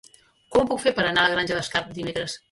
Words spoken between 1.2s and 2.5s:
a la Granja d'Escarp dimecres?